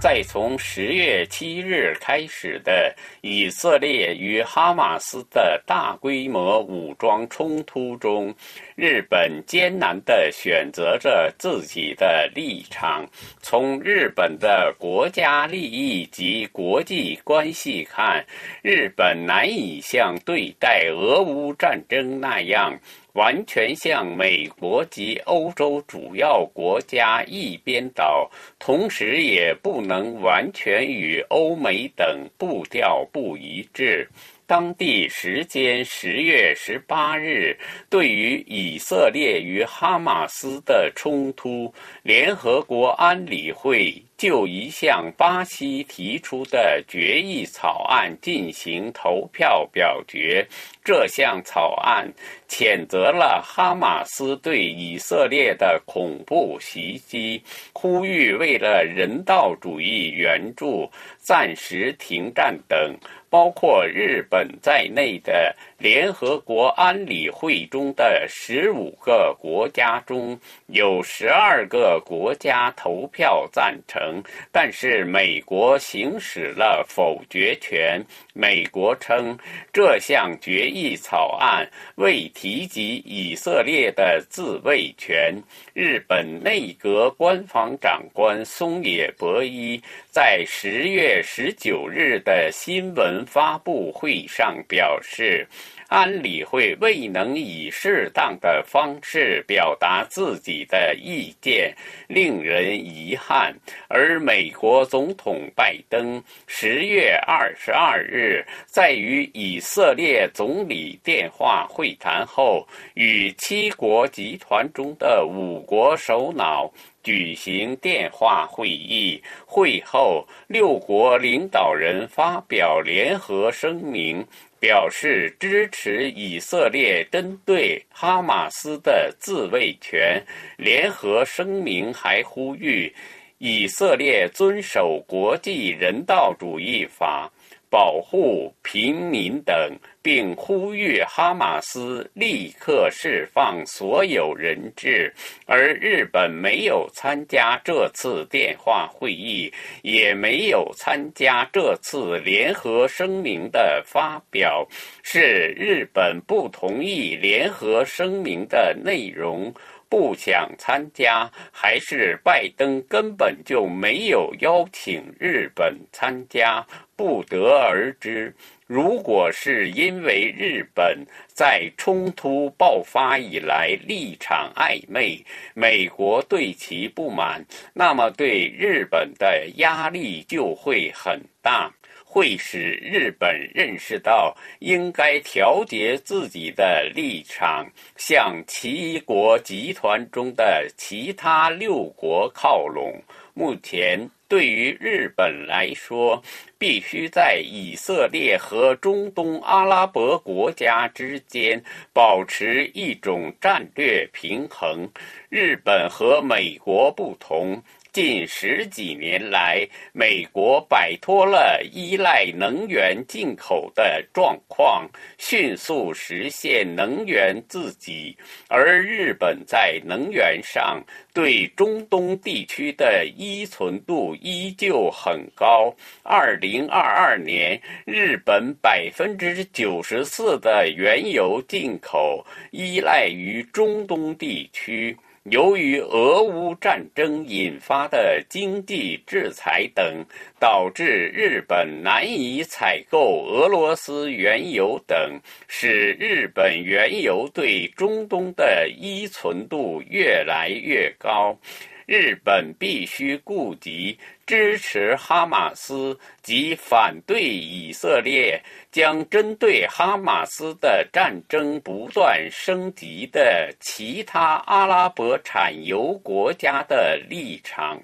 [0.00, 8.32] 在从十月七日开始的以色列与哈马斯的大规模武装冲突中，
[8.76, 13.04] 日本艰难地选择着自己的立场。
[13.42, 18.24] 从日本的国家利益及国际关系看，
[18.62, 22.78] 日本难以像对待俄乌战争那样。
[23.18, 34.08] 完全向美国及欧洲主要国家一边倒，同时也不能完全与欧美等步调不一致。
[34.46, 37.58] 当地时间十月十八日，
[37.90, 41.74] 对于以色列与哈马斯的冲突，
[42.04, 50.46] 联合国安理会就一项巴西提出的决议草案进行投票表决。
[50.84, 52.12] 这项草案
[52.48, 57.40] 谴责了哈马斯对以色列的恐怖袭击，
[57.72, 62.94] 呼吁为了人道主义援助暂时停战等。
[63.30, 74.07] 包括日本在内的联合国安理会中的十五个国家中有十二个国家投票赞成，
[74.52, 78.04] 但是美国行使了否决权。
[78.34, 79.36] 美国称
[79.72, 85.34] 这项决议草案未提及以色列的自卫权。
[85.74, 95.46] 日本内阁官房长官松野博一在十月十九日的新闻发布会上表示。
[95.88, 101.74] 安理会未能以适当的方式表达自己的意见，
[102.06, 103.54] 令人遗憾。
[103.88, 116.70] 而美国总统拜登十月二十二日在与以色列总理电话会谈后，与七国集团中的五国首脑
[117.08, 119.18] 举行电话会议。
[119.46, 124.22] 会后，六国领导人发表联合声明。
[124.60, 130.20] 表示支持以色列针对哈马斯的自卫权。
[130.56, 132.92] 联合声明还呼吁
[133.38, 137.30] 以色列遵守国际人道主义法。
[137.70, 145.12] 保护平民等，并呼吁哈马斯立刻释放所有人质。
[145.46, 149.52] 而日本没有参加这次电话会议，
[149.82, 154.66] 也没有参加这次联合声明的发表。
[155.02, 159.52] 是日本不同意联合声明的内容，
[159.88, 166.66] 不想参加，还是拜登根本就没有邀请日本参加？
[166.94, 168.34] 不得而知。
[168.66, 181.72] 如果是因为日本在冲突爆发以来立场暧昧，美国对其不满，那么对日本的压力就会很大，
[182.10, 192.98] 会使日本认识到应该调节自己的立场，向七国集团中的其他六国靠拢。
[193.34, 194.10] 目前。
[194.30, 196.22] 对于日本来说，
[196.58, 201.58] 必须在以色列和中东阿拉伯国家之间
[201.94, 204.86] 保持一种战略平衡。
[205.30, 207.62] 日本和美国不同。
[207.92, 214.88] 近十几年来，美国摆脱了依赖能源进口的状况，
[215.18, 218.14] 迅速实现能源自给；
[218.48, 220.80] 而日本在能源上
[221.12, 225.74] 对中东地区的依存度依旧很高。
[226.04, 234.96] 二零二二年，日本百分之九十四的原油进口依赖于中东地区。
[235.30, 240.04] 由于俄乌战争引发的经济制裁等，
[240.38, 251.38] 导致日本难以采购俄罗斯原油等，使日本原油对中东的依存度越来越高。
[251.88, 258.38] 日本必须顾及支持哈马斯及反对以色列，
[258.70, 267.80] 将针对哈马斯的战争不断升级的其他阿拉伯产油国家的立场，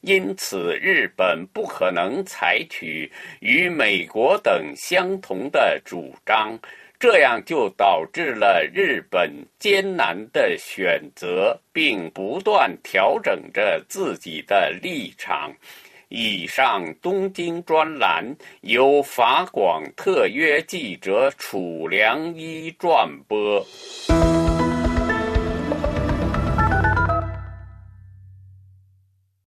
[0.00, 3.08] 因此日本不可能采取
[3.38, 6.58] 与美国等相同的主张。
[7.06, 15.52] 这样就导致了日本艰难的选择，并不断调整着自己的立场。
[16.08, 18.24] 以上东京专栏
[18.62, 23.62] 由法广特约记者楚良一撰播。